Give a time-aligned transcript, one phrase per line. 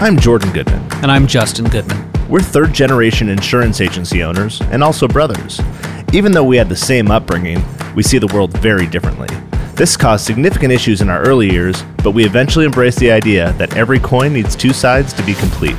[0.00, 0.80] I'm Jordan Goodman.
[1.02, 2.08] And I'm Justin Goodman.
[2.28, 5.60] We're third generation insurance agency owners and also brothers.
[6.12, 7.60] Even though we had the same upbringing,
[7.96, 9.26] we see the world very differently.
[9.74, 13.76] This caused significant issues in our early years, but we eventually embraced the idea that
[13.76, 15.76] every coin needs two sides to be complete.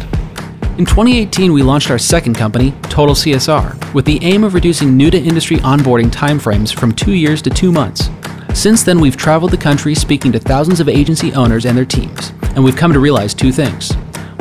[0.77, 5.09] In 2018, we launched our second company, Total CSR, with the aim of reducing new
[5.09, 8.09] to industry onboarding timeframes from two years to two months.
[8.53, 12.33] Since then, we've traveled the country speaking to thousands of agency owners and their teams,
[12.41, 13.93] and we've come to realize two things.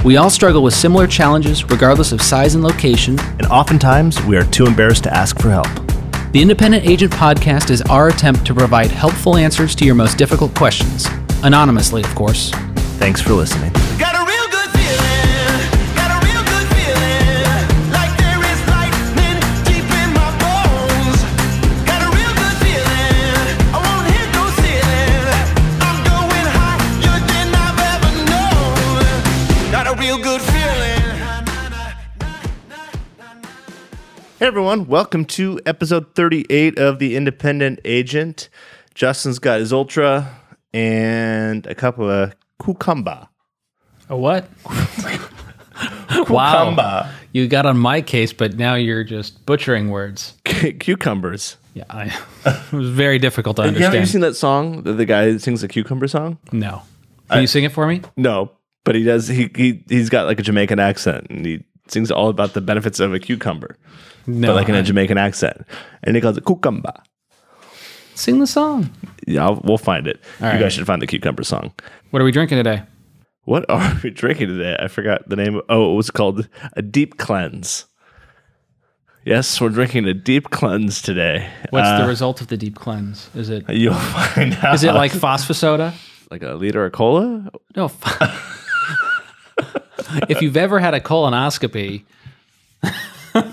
[0.05, 4.45] We all struggle with similar challenges, regardless of size and location, And oftentimes, we are
[4.45, 5.67] too embarrassed to ask for help.
[6.33, 10.55] The Independent Agent Podcast is our attempt to provide helpful answers to your most difficult
[10.55, 11.07] questions.
[11.43, 12.51] Anonymously, of course.
[12.99, 13.73] Thanks for listening.
[34.39, 38.49] Hey everyone, welcome to episode 38 of The Independent Agent.
[38.95, 40.41] Justin's got his Ultra
[40.73, 43.27] and a couple of cucumber.
[44.09, 44.49] A what?
[46.09, 47.13] Cucumber.
[47.33, 50.35] You got on my case, but now you're just butchering words.
[50.45, 51.57] cucumbers.
[51.75, 53.93] Yeah, I, it was very difficult to understand.
[53.95, 54.85] Have you seen that song?
[54.85, 56.39] The, the guy that sings the cucumber song?
[56.53, 56.83] no.
[57.29, 58.03] Can you sing it for me?
[58.17, 58.53] No,
[58.85, 59.27] but he does.
[59.29, 63.01] He, he he's got like a Jamaican accent, and he sings all about the benefits
[63.01, 63.77] of a cucumber,
[64.29, 64.49] No.
[64.49, 65.63] but like in a Jamaican accent,
[66.05, 66.93] and he calls it cucumber.
[68.15, 68.91] sing the song.
[69.27, 70.21] Yeah, I'll, we'll find it.
[70.41, 70.61] you right.
[70.61, 71.73] guys should find the cucumber song.
[72.11, 72.83] What are we drinking today?
[73.45, 74.77] What are we drinking today?
[74.79, 75.61] I forgot the name.
[75.69, 77.87] Oh, it was called a deep cleanse.
[79.25, 81.51] Yes, we're drinking a deep cleanse today.
[81.71, 83.29] What's Uh, the result of the deep cleanse?
[83.35, 84.75] Is it You'll find out.
[84.77, 85.95] is it like phosphosoda?
[86.31, 87.51] like a liter of cola?
[87.75, 87.91] No.
[90.29, 92.05] if you've ever had a colonoscopy,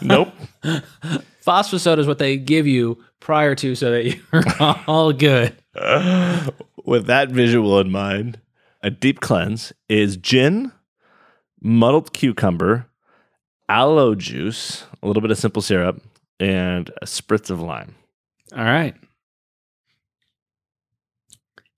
[0.01, 0.33] Nope.
[1.45, 4.43] phosphosoda is what they give you prior to so that you're
[4.87, 5.55] all good.
[6.85, 8.39] With that visual in mind,
[8.83, 10.71] a deep cleanse is gin,
[11.61, 12.87] muddled cucumber,
[13.67, 16.01] aloe juice, a little bit of simple syrup,
[16.39, 17.95] and a spritz of lime.
[18.55, 18.95] All right.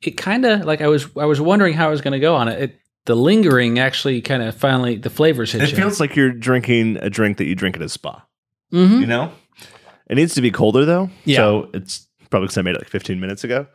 [0.01, 2.35] It kind of like I was I was wondering how I was going to go
[2.35, 2.61] on it.
[2.61, 2.79] it.
[3.07, 5.75] The lingering actually kind of finally the flavors hit It you.
[5.77, 8.23] feels like you're drinking a drink that you drink at a spa.
[8.71, 8.99] Mhm.
[9.01, 9.31] You know?
[10.09, 11.09] It needs to be colder though.
[11.25, 11.37] Yeah.
[11.37, 13.65] So it's probably because I made it like 15 minutes ago.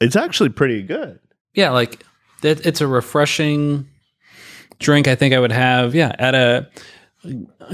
[0.00, 1.18] It's actually pretty good.
[1.54, 2.04] Yeah, like
[2.42, 3.86] it, it's a refreshing
[4.78, 5.08] drink.
[5.08, 5.94] I think I would have.
[5.94, 6.68] Yeah, at a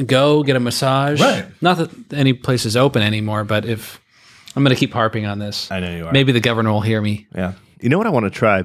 [0.05, 1.21] go get a massage.
[1.21, 1.47] Right.
[1.63, 4.01] Not that any place is open anymore, but if
[4.55, 6.13] I'm going to keep harping on this, I know you are.
[6.13, 7.27] maybe the governor will hear me.
[7.35, 7.53] Yeah.
[7.81, 8.65] You know what I want to try?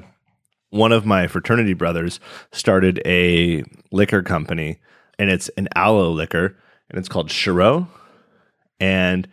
[0.72, 2.18] One of my fraternity brothers
[2.50, 4.78] started a liquor company
[5.18, 6.56] and it's an aloe liquor
[6.88, 7.88] and it's called Chareau.
[8.80, 9.28] And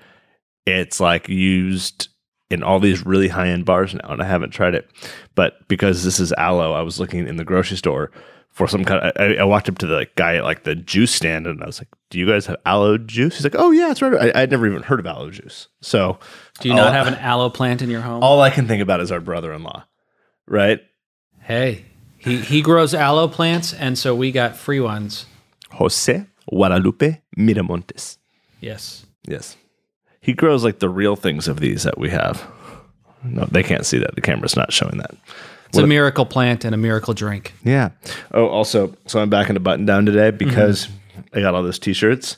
[0.65, 2.09] it's like used
[2.49, 4.09] in all these really high end bars now.
[4.09, 4.89] And I haven't tried it.
[5.33, 8.11] But because this is aloe, I was looking in the grocery store
[8.49, 11.13] for some kind of, I, I walked up to the guy at like the juice
[11.13, 13.35] stand and I was like, do you guys have aloe juice?
[13.35, 14.35] He's like, oh yeah, it's right.
[14.35, 15.69] I, I'd never even heard of aloe juice.
[15.81, 16.19] So
[16.59, 18.21] Do you not have an aloe plant in your home?
[18.23, 19.85] all I can think about is our brother in law,
[20.45, 20.81] right?
[21.49, 21.85] Hey,
[22.19, 25.25] he he grows aloe plants, and so we got free ones.
[25.71, 28.17] Jose Guadalupe Miramontes.
[28.61, 29.07] Yes.
[29.27, 29.57] Yes.
[30.21, 32.47] He grows like the real things of these that we have.
[33.23, 34.13] No, they can't see that.
[34.13, 35.15] The camera's not showing that.
[35.69, 37.53] It's a miracle plant and a miracle drink.
[37.63, 37.89] Yeah.
[38.31, 41.37] Oh, also, so I'm back in a button down today because mm-hmm.
[41.37, 42.37] I got all those t shirts.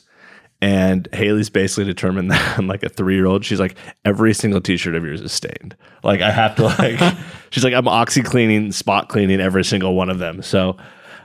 [0.62, 3.44] And Haley's basically determined that I'm like a three year old.
[3.44, 3.74] She's like,
[4.04, 5.76] every single t shirt of yours is stained.
[6.04, 7.16] Like, I have to, like,
[7.50, 10.40] she's like, I'm oxy cleaning, spot cleaning every single one of them.
[10.40, 10.76] So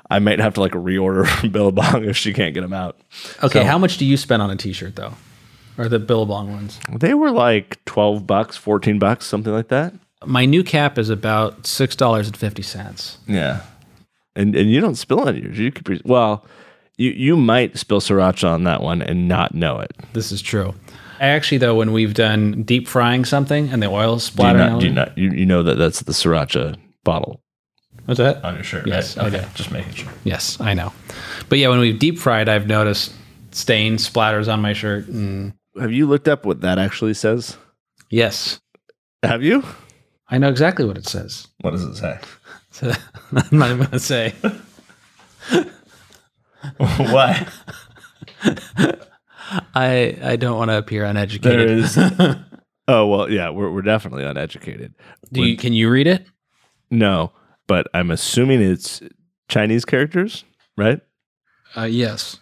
[0.09, 2.99] I might have to, like, reorder from Billabong if she can't get them out.
[3.43, 5.13] Okay, So- how much do you spend on a T-shirt though,
[5.77, 6.79] or the Billabong ones?
[6.91, 9.93] They were like 12 bucks, 14 bucks, something like that.
[10.25, 13.19] My new cap is about six dollars and fifty cents.
[13.27, 13.61] Yeah.
[14.35, 15.59] And and you don't spill on yours.
[15.59, 16.43] You could well,
[16.97, 19.91] you you might spill sriracha on that one and not know it.
[20.13, 20.73] This is true.
[21.19, 24.71] I actually, though, when we've done deep frying something and the oil Do you splattering,
[24.73, 27.41] not, do you not you, you know that that's the sriracha bottle
[28.05, 28.43] what's that?
[28.45, 29.33] on your shirt, Yes, right?
[29.33, 30.11] I Okay, just making sure.
[30.23, 30.93] Yes, I know.
[31.49, 33.13] But yeah, when we've deep fried, I've noticed
[33.51, 35.07] stains, splatters on my shirt.
[35.07, 37.57] And Have you looked up what that actually says?
[38.11, 38.59] yes,
[39.23, 39.63] Have you?
[40.29, 41.47] I know exactly what it says.
[41.61, 42.19] What does it say?
[43.33, 44.33] I'm not even going to say.
[46.77, 47.49] what?
[49.75, 51.59] I I don't want to appear uneducated.
[51.59, 51.97] There is.
[52.87, 54.93] oh well, yeah, we're we're definitely uneducated.
[55.31, 56.25] Do you, can you read it?
[56.91, 57.31] No,
[57.67, 59.01] but I'm assuming it's
[59.49, 60.43] Chinese characters.
[60.77, 61.01] right?
[61.75, 62.39] Uh, yes,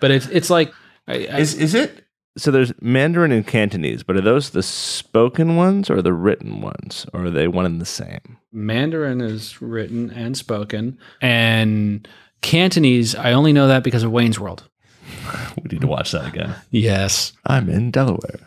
[0.00, 0.72] but it's it's like
[1.06, 2.04] I, I, Is is it?
[2.36, 7.06] So there's Mandarin and Cantonese, but are those the spoken ones or the written ones,
[7.12, 8.38] or are they one and the same?
[8.52, 12.08] Mandarin is written and spoken, and
[12.44, 13.14] Cantonese.
[13.16, 14.68] I only know that because of Wayne's World.
[15.56, 16.54] We need to watch that again.
[16.70, 18.40] Yes, I'm in Delaware.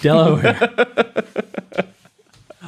[0.00, 0.58] Delaware.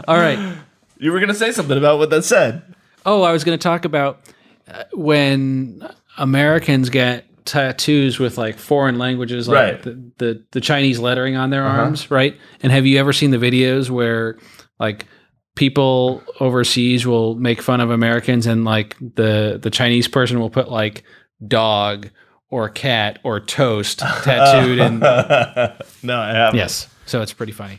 [0.08, 0.56] All right.
[0.98, 2.62] You were gonna say something about what that said.
[3.06, 4.20] Oh, I was going to talk about
[4.68, 5.88] uh, when
[6.18, 9.82] Americans get tattoos with like foreign languages, like Right.
[9.82, 12.36] the, the the Chinese lettering on their arms, right?
[12.62, 14.38] And have you ever seen the videos where
[14.78, 15.06] like
[15.54, 20.70] people overseas will make fun of Americans and like the the Chinese person will put
[20.70, 21.04] like
[21.46, 22.08] dog
[22.50, 25.00] or cat or toast tattooed and
[26.02, 26.58] no, I haven't.
[26.58, 26.88] Yes.
[27.06, 27.78] So it's pretty funny.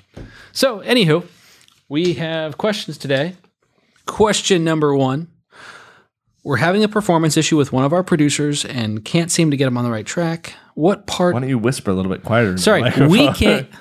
[0.51, 1.25] So, anywho,
[1.89, 3.35] we have questions today.
[4.05, 5.29] Question number one
[6.45, 9.67] We're having a performance issue with one of our producers and can't seem to get
[9.67, 10.53] him on the right track.
[10.75, 11.33] What part?
[11.33, 12.57] Why don't you whisper a little bit quieter?
[12.57, 13.69] Sorry, we can't.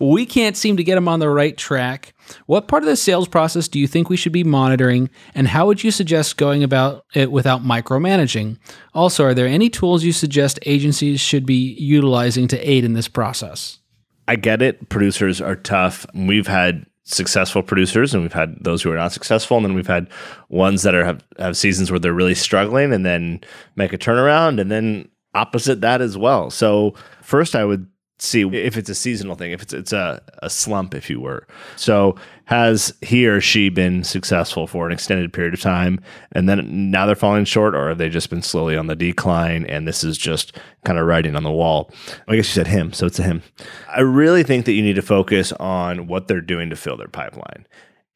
[0.00, 2.14] We can't seem to get him on the right track.
[2.46, 5.66] What part of the sales process do you think we should be monitoring, and how
[5.66, 8.58] would you suggest going about it without micromanaging?
[8.92, 13.06] Also, are there any tools you suggest agencies should be utilizing to aid in this
[13.06, 13.78] process?
[14.26, 14.88] I get it.
[14.88, 16.06] Producers are tough.
[16.12, 19.56] We've had successful producers and we've had those who are not successful.
[19.56, 20.08] And then we've had
[20.48, 23.40] ones that are have, have seasons where they're really struggling and then
[23.76, 26.50] make a turnaround and then opposite that as well.
[26.50, 27.86] So first I would
[28.18, 31.46] see if it's a seasonal thing, if it's it's a, a slump, if you were.
[31.76, 36.00] So has he or she been successful for an extended period of time
[36.32, 39.64] and then now they're falling short or have they just been slowly on the decline
[39.66, 41.90] and this is just kind of writing on the wall?
[42.26, 43.42] I guess you said him, so it's a him.
[43.88, 47.08] I really think that you need to focus on what they're doing to fill their
[47.08, 47.66] pipeline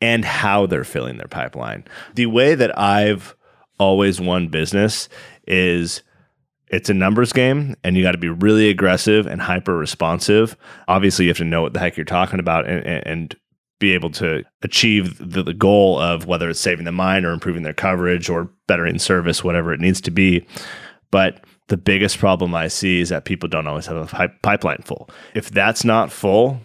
[0.00, 1.84] and how they're filling their pipeline.
[2.14, 3.36] The way that I've
[3.78, 5.08] always won business
[5.46, 6.02] is
[6.72, 10.56] it's a numbers game and you got to be really aggressive and hyper responsive.
[10.88, 13.36] Obviously, you have to know what the heck you're talking about and, and,
[13.78, 17.64] be able to achieve the, the goal of whether it's saving the mind or improving
[17.64, 20.46] their coverage or bettering service, whatever it needs to be.
[21.10, 24.82] But the biggest problem I see is that people don't always have a pi- pipeline
[24.84, 25.10] full.
[25.34, 26.60] If that's not full,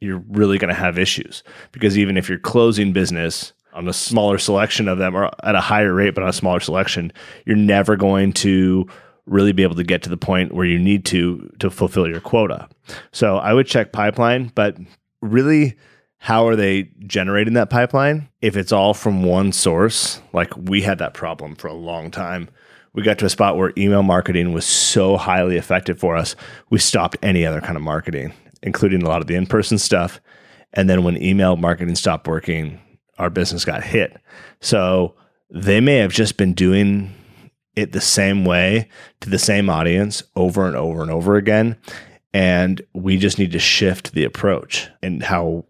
[0.00, 1.42] you're really going to have issues
[1.72, 5.60] because even if you're closing business on a smaller selection of them or at a
[5.60, 7.12] higher rate but on a smaller selection
[7.46, 8.86] you're never going to
[9.28, 12.20] really be able to get to the point where you need to to fulfill your
[12.20, 12.68] quota.
[13.12, 14.76] So i would check pipeline but
[15.20, 15.76] really
[16.20, 18.28] how are they generating that pipeline?
[18.42, 22.48] If it's all from one source like we had that problem for a long time.
[22.92, 26.34] We got to a spot where email marketing was so highly effective for us
[26.70, 28.32] we stopped any other kind of marketing
[28.62, 30.20] including a lot of the in-person stuff.
[30.72, 32.80] And then when email marketing stopped working
[33.18, 34.16] our business got hit.
[34.60, 35.14] So
[35.50, 37.14] they may have just been doing
[37.78, 38.88] it the same way
[39.20, 41.76] to the same audience over and over and over again
[42.34, 45.64] and we just need to shift the approach and how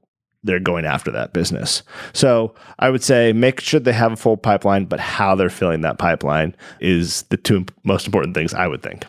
[0.44, 1.82] they're going after that business.
[2.12, 5.82] So I would say make sure they have a full pipeline, but how they're filling
[5.82, 9.04] that pipeline is the two most important things I would think.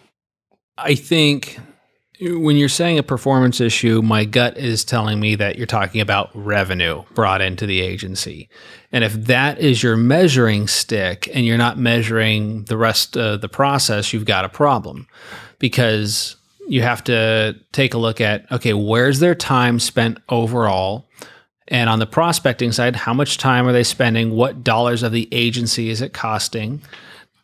[0.77, 1.59] I think
[2.21, 6.29] when you're saying a performance issue, my gut is telling me that you're talking about
[6.33, 8.49] revenue brought into the agency.
[8.91, 13.47] And if that is your measuring stick and you're not measuring the rest of the
[13.47, 15.07] process, you've got a problem
[15.59, 16.35] because
[16.67, 21.07] you have to take a look at okay, where's their time spent overall?
[21.69, 24.31] And on the prospecting side, how much time are they spending?
[24.31, 26.81] What dollars of the agency is it costing?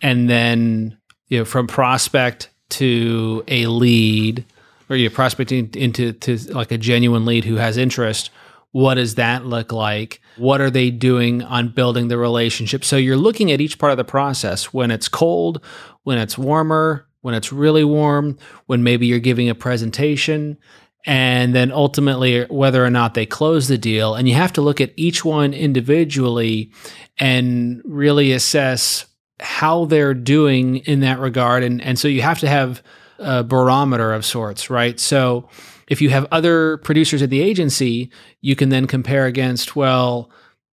[0.01, 4.43] And then, you know, from prospect to a lead,
[4.89, 8.29] or you're prospecting into to like a genuine lead who has interest.
[8.71, 10.21] What does that look like?
[10.37, 12.83] What are they doing on building the relationship?
[12.83, 15.63] So you're looking at each part of the process when it's cold,
[16.03, 20.57] when it's warmer, when it's really warm, when maybe you're giving a presentation,
[21.05, 24.13] and then ultimately whether or not they close the deal.
[24.13, 26.71] And you have to look at each one individually
[27.17, 29.05] and really assess
[29.39, 31.63] how they're doing in that regard.
[31.63, 32.83] And, and so you have to have
[33.19, 34.99] a barometer of sorts, right?
[34.99, 35.49] So
[35.87, 40.29] if you have other producers at the agency, you can then compare against, well,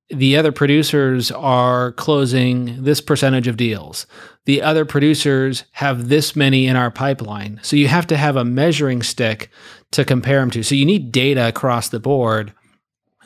[0.08, 4.06] the other producers are closing this percentage of deals.
[4.44, 7.60] The other producers have this many in our pipeline.
[7.62, 9.50] So you have to have a measuring stick
[9.92, 10.62] to compare them to.
[10.62, 12.52] So you need data across the board,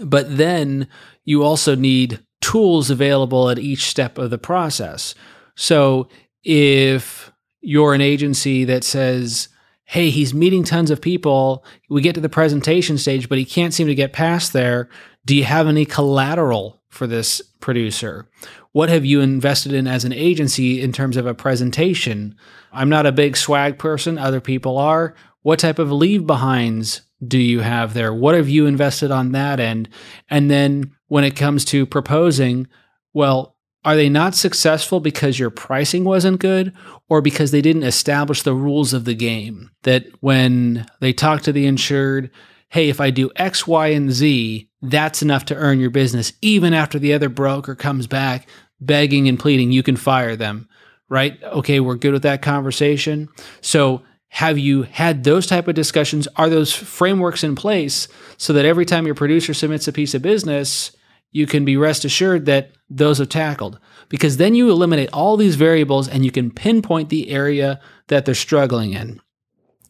[0.00, 0.88] but then
[1.24, 5.14] you also need tools available at each step of the process.
[5.56, 6.08] So
[6.44, 7.32] if
[7.66, 9.48] you're an agency that says,
[9.86, 13.74] hey, he's meeting tons of people, we get to the presentation stage, but he can't
[13.74, 14.88] seem to get past there.
[15.24, 18.28] Do you have any collateral for this producer?
[18.70, 22.36] What have you invested in as an agency in terms of a presentation?
[22.72, 25.16] I'm not a big swag person, other people are.
[25.42, 28.14] What type of leave behinds do you have there?
[28.14, 29.88] What have you invested on that end?
[30.30, 32.68] And then when it comes to proposing,
[33.12, 33.55] well,
[33.86, 36.74] are they not successful because your pricing wasn't good
[37.08, 39.70] or because they didn't establish the rules of the game?
[39.84, 42.32] That when they talk to the insured,
[42.68, 46.74] hey, if I do X, Y, and Z, that's enough to earn your business, even
[46.74, 48.48] after the other broker comes back
[48.80, 50.68] begging and pleading, you can fire them,
[51.08, 51.40] right?
[51.44, 53.28] Okay, we're good with that conversation.
[53.60, 56.26] So, have you had those type of discussions?
[56.34, 60.22] Are those frameworks in place so that every time your producer submits a piece of
[60.22, 60.90] business,
[61.30, 63.78] you can be rest assured that those are tackled?
[64.08, 68.34] Because then you eliminate all these variables and you can pinpoint the area that they're
[68.34, 69.20] struggling in.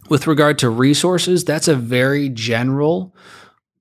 [0.08, 3.14] With regard to resources, that's a very general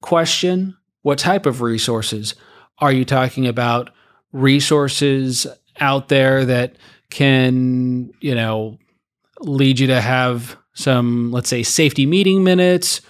[0.02, 0.76] question.
[1.04, 2.36] What type of resources?
[2.80, 3.92] Are you talking about
[4.32, 5.48] resources
[5.80, 6.76] out there that
[7.10, 8.78] can, you know,
[9.40, 13.02] lead you to have some, let's say, safety meeting minutes?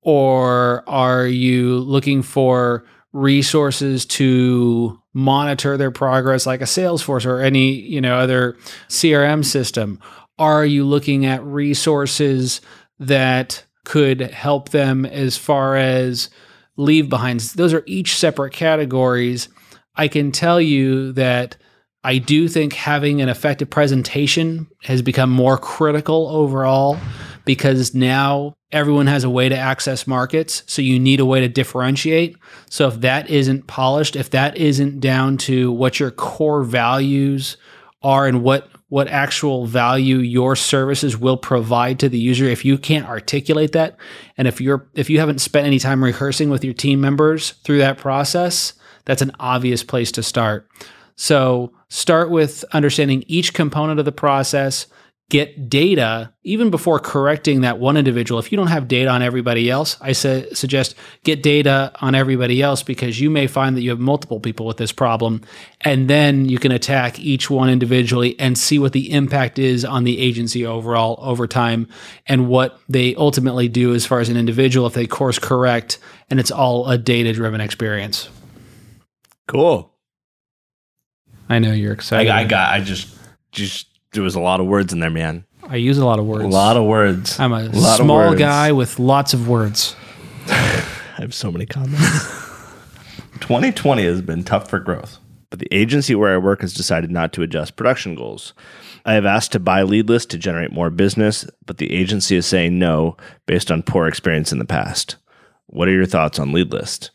[0.00, 7.72] Or are you looking for resources to monitor their progress like a Salesforce or any,
[7.72, 8.56] you know, other
[8.88, 9.98] CRM system?
[10.38, 12.60] Are you looking at resources
[12.98, 16.30] that could help them as far as
[16.76, 17.52] leave behinds?
[17.52, 19.48] Those are each separate categories.
[19.94, 21.56] I can tell you that
[22.04, 26.98] I do think having an effective presentation has become more critical overall
[27.44, 30.62] because now everyone has a way to access markets.
[30.66, 32.36] So you need a way to differentiate.
[32.70, 37.56] So if that isn't polished, if that isn't down to what your core values
[38.02, 42.76] are and what what actual value your services will provide to the user if you
[42.76, 43.96] can't articulate that
[44.36, 47.78] and if you're if you haven't spent any time rehearsing with your team members through
[47.78, 48.74] that process
[49.06, 50.68] that's an obvious place to start
[51.16, 54.86] so start with understanding each component of the process
[55.32, 59.70] get data even before correcting that one individual if you don't have data on everybody
[59.70, 63.88] else i say, suggest get data on everybody else because you may find that you
[63.88, 65.40] have multiple people with this problem
[65.80, 70.04] and then you can attack each one individually and see what the impact is on
[70.04, 71.88] the agency overall over time
[72.26, 75.98] and what they ultimately do as far as an individual if they course correct
[76.28, 78.28] and it's all a data driven experience
[79.48, 79.94] Cool.
[81.48, 82.74] i know you're I, excited I got.
[82.74, 83.08] I just
[83.50, 85.44] just there was a lot of words in there, man.
[85.68, 87.38] I use a lot of words A lot of words.
[87.38, 89.94] i'm a, lot small guy with lots of words
[90.48, 92.02] I have so many comments.
[93.40, 95.18] 2020 has been tough for growth,
[95.50, 98.54] but the agency where I work has decided not to adjust production goals.
[99.04, 102.46] I have asked to buy lead list to generate more business, but the agency is
[102.46, 103.16] saying no
[103.46, 105.16] based on poor experience in the past.
[105.66, 107.10] What are your thoughts on lead list?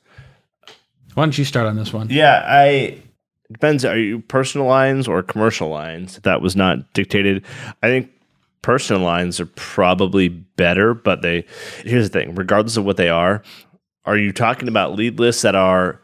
[1.14, 3.02] why don't you start on this one Yeah, I
[3.52, 3.86] depends.
[3.86, 6.20] Are you personal lines or commercial lines?
[6.24, 7.46] That was not dictated.
[7.82, 8.12] I think
[8.62, 11.46] personal lines are probably better, but they
[11.84, 13.44] here's the thing, regardless of what they are,
[14.06, 16.02] are you talking about lead lists that are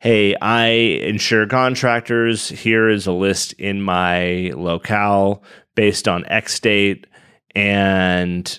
[0.00, 5.44] hey, I insure contractors, here is a list in my locale
[5.76, 7.06] based on X date
[7.54, 8.58] and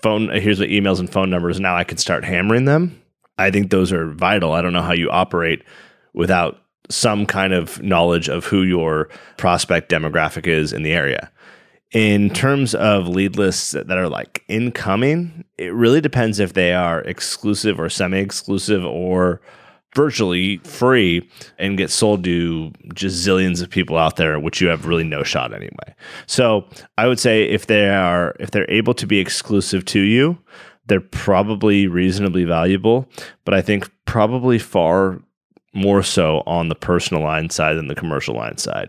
[0.00, 3.02] phone here's the emails and phone numbers now I can start hammering them.
[3.38, 4.52] I think those are vital.
[4.52, 5.64] I don't know how you operate
[6.14, 11.30] without some kind of knowledge of who your prospect demographic is in the area.
[11.92, 17.00] In terms of lead lists that are like incoming, it really depends if they are
[17.02, 19.40] exclusive or semi exclusive or
[19.96, 21.26] virtually free
[21.58, 25.22] and get sold to just zillions of people out there which you have really no
[25.22, 25.94] shot anyway
[26.26, 26.66] so
[26.98, 30.36] i would say if they are if they're able to be exclusive to you
[30.86, 33.08] they're probably reasonably valuable
[33.46, 35.18] but i think probably far
[35.76, 38.88] more so on the personal line side than the commercial line side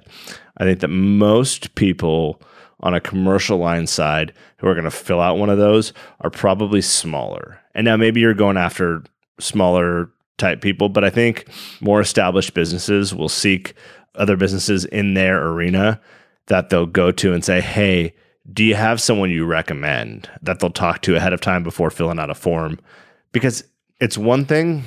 [0.58, 2.42] i think that most people
[2.82, 6.30] on a commercial line side who are going to fill out one of those are
[6.30, 9.04] probably smaller and now maybe you're going after
[9.40, 11.48] smaller type people, but I think
[11.82, 13.74] more established businesses will seek
[14.16, 16.00] other businesses in their arena
[16.48, 18.14] that they'll go to and say, Hey,
[18.52, 22.20] do you have someone you recommend that they'll talk to ahead of time before filling
[22.20, 22.80] out a form?
[23.32, 23.64] Because
[24.00, 24.84] it's one thing,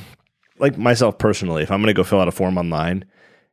[0.60, 3.04] like myself personally, if I'm going to go fill out a form online,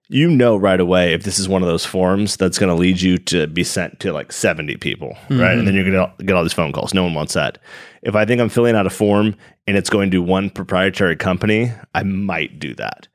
[0.09, 3.01] you know right away if this is one of those forms that's going to lead
[3.01, 5.57] you to be sent to like 70 people, right?
[5.57, 5.75] And then mm-hmm.
[5.75, 6.93] you're going to get all these phone calls.
[6.93, 7.57] No one wants that.
[8.03, 9.35] If I think I'm filling out a form
[9.67, 13.07] and it's going to one proprietary company, I might do that,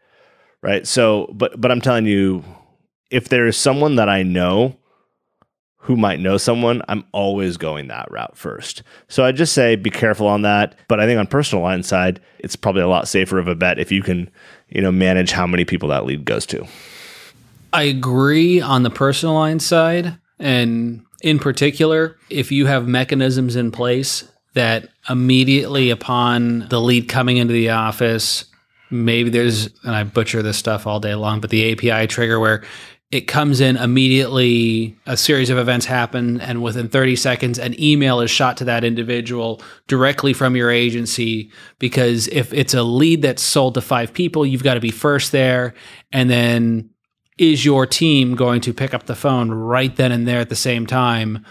[0.63, 0.87] right?
[0.87, 2.45] So, but but I'm telling you,
[3.11, 4.77] if there is someone that I know
[5.83, 8.85] who might know someone, I'm always going that route first.
[9.09, 10.77] So I just say be careful on that.
[10.87, 13.81] But I think on personal line side, it's probably a lot safer of a bet
[13.81, 14.31] if you can,
[14.69, 16.65] you know, manage how many people that lead goes to.
[17.73, 20.17] I agree on the personal line side.
[20.39, 27.39] And in particular, if you have mechanisms in place that immediately upon the lead coming
[27.39, 28.45] into the office,
[28.89, 32.63] maybe there's, and I butcher this stuff all day long, but the API trigger where
[33.13, 38.21] it comes in immediately, a series of events happen, and within 30 seconds, an email
[38.21, 41.53] is shot to that individual directly from your agency.
[41.79, 45.31] Because if it's a lead that's sold to five people, you've got to be first
[45.31, 45.75] there.
[46.11, 46.89] And then
[47.37, 50.57] is your team going to pick up the phone right then and there at the
[50.57, 51.45] same time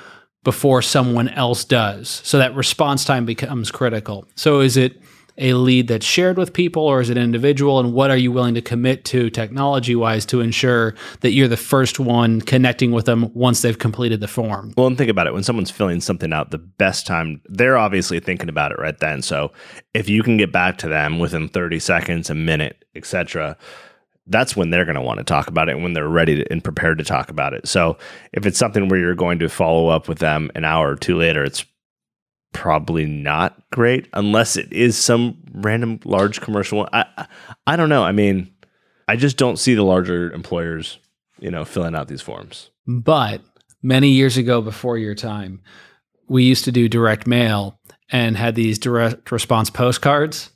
[0.43, 2.21] before someone else does?
[2.23, 4.27] So that response time becomes critical.
[4.35, 4.99] So is it
[5.41, 7.79] a lead that's shared with people or is it an individual?
[7.79, 11.57] And what are you willing to commit to technology wise to ensure that you're the
[11.57, 14.73] first one connecting with them once they've completed the form?
[14.77, 15.33] Well, and think about it.
[15.33, 19.21] When someone's filling something out, the best time, they're obviously thinking about it right then.
[19.21, 19.51] So
[19.93, 23.57] if you can get back to them within 30 seconds, a minute, etc.,
[24.27, 26.51] that's when they're going to want to talk about it and when they're ready to,
[26.51, 27.67] and prepared to talk about it.
[27.67, 27.97] So
[28.33, 31.17] if it's something where you're going to follow up with them an hour or two
[31.17, 31.65] later, it's
[32.53, 36.89] probably not great unless it is some random large commercial one.
[36.93, 37.25] I I-
[37.67, 38.03] I don't know.
[38.03, 38.51] I mean,
[39.07, 40.99] I just don't see the larger employers,
[41.39, 42.69] you know, filling out these forms.
[42.87, 43.41] But
[43.81, 45.61] many years ago, before your time,
[46.27, 47.79] we used to do direct mail
[48.11, 50.49] and had these direct response postcards.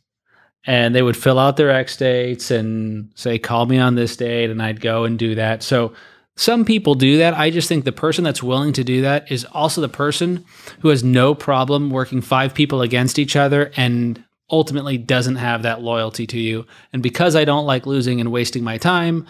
[0.68, 4.50] And they would fill out their X dates and say, call me on this date.
[4.50, 5.62] And I'd go and do that.
[5.62, 5.94] So
[6.36, 7.34] some people do that.
[7.34, 10.44] I just think the person that's willing to do that is also the person
[10.82, 15.82] who has no problem working five people against each other and ultimately doesn't have that
[15.82, 16.66] loyalty to you.
[16.94, 19.26] And because I don't like losing and wasting my time,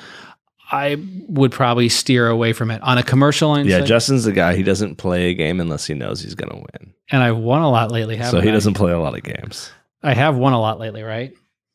[0.71, 0.97] I
[1.29, 3.67] would probably steer away from it on a commercial line.
[3.67, 4.55] Yeah, Justin's the guy.
[4.55, 6.93] He doesn't play a game unless he knows he's going to win.
[7.11, 8.15] and I've won a lot lately.
[8.17, 8.51] Haven't So he I?
[8.51, 9.71] doesn't play a lot of games.
[10.01, 11.33] I have won a lot lately, right?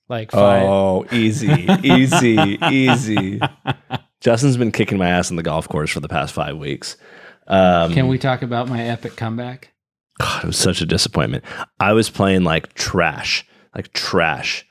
[0.09, 0.65] Like five.
[0.65, 3.41] Oh, easy, easy, easy.
[4.21, 6.97] Justin's been kicking my ass on the golf course for the past five weeks.
[7.47, 9.73] Um, Can we talk about my epic comeback?
[10.19, 11.45] God, it was such a disappointment.
[11.79, 14.67] I was playing like trash, like trash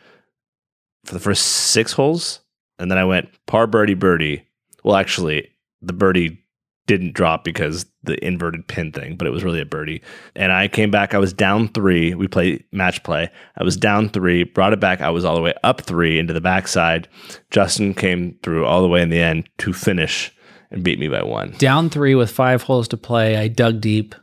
[1.06, 2.42] for the first six holes.
[2.78, 4.46] And then I went par birdie birdie.
[4.84, 5.50] Well, actually,
[5.82, 6.44] the birdie
[6.90, 10.02] didn't drop because the inverted pin thing, but it was really a birdie.
[10.36, 11.14] And I came back.
[11.14, 12.16] I was down three.
[12.16, 13.30] We play match play.
[13.56, 15.00] I was down three, brought it back.
[15.00, 17.08] I was all the way up three into the backside.
[17.52, 20.36] Justin came through all the way in the end to finish
[20.72, 21.52] and beat me by one.
[21.60, 23.38] Down three with five holes to play.
[23.38, 24.16] I dug deep,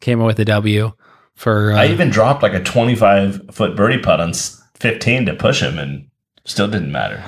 [0.00, 0.92] came away with a W
[1.34, 1.72] for.
[1.72, 5.78] Uh, I even dropped like a 25 foot birdie putt on 15 to push him
[5.78, 6.08] and
[6.46, 7.22] still didn't matter.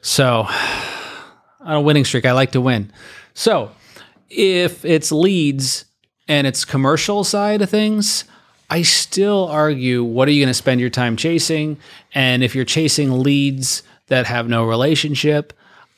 [0.00, 0.48] So,
[1.60, 2.92] on a winning streak, I like to win.
[3.34, 3.70] So,
[4.28, 5.84] if it's leads
[6.28, 8.24] and it's commercial side of things,
[8.68, 11.78] I still argue what are you going to spend your time chasing?
[12.14, 15.52] And if you're chasing leads that have no relationship,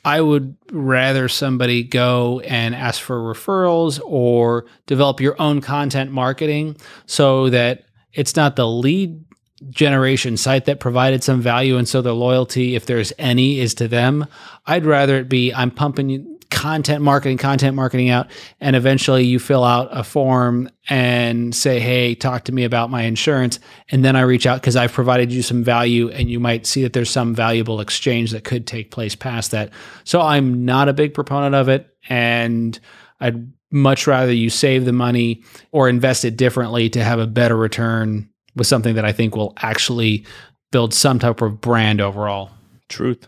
[0.05, 6.77] I would rather somebody go and ask for referrals or develop your own content marketing
[7.05, 9.23] so that it's not the lead
[9.69, 13.89] generation site that provided some value and so the loyalty if there's any is to
[13.89, 14.25] them
[14.67, 18.27] i'd rather it be i'm pumping you content marketing content marketing out
[18.59, 23.03] and eventually you fill out a form and say hey talk to me about my
[23.03, 23.59] insurance
[23.91, 26.81] and then i reach out because i've provided you some value and you might see
[26.81, 29.69] that there's some valuable exchange that could take place past that
[30.03, 32.81] so i'm not a big proponent of it and
[33.21, 35.41] i'd much rather you save the money
[35.71, 39.53] or invest it differently to have a better return with something that I think will
[39.57, 40.25] actually
[40.71, 42.49] build some type of brand overall.
[42.89, 43.27] Truth.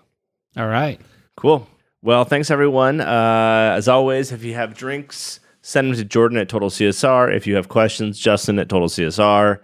[0.57, 0.99] All right.
[1.37, 1.67] Cool.
[2.03, 2.99] Well, thanks everyone.
[2.99, 7.35] Uh, as always, if you have drinks, send them to Jordan at Total CSR.
[7.35, 9.59] If you have questions, Justin at Total CSR.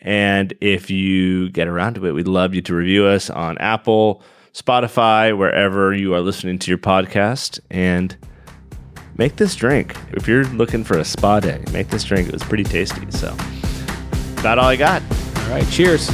[0.00, 4.22] And if you get around to it, we'd love you to review us on Apple,
[4.54, 7.60] Spotify, wherever you are listening to your podcast.
[7.70, 8.16] And
[9.18, 9.94] make this drink.
[10.12, 12.28] If you're looking for a spa day, make this drink.
[12.28, 13.10] It was pretty tasty.
[13.10, 13.36] So,
[14.38, 15.02] about all I got.
[15.36, 15.68] All right.
[15.68, 16.10] Cheers.